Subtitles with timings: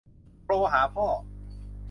[0.43, 1.07] โทรหาพ่อ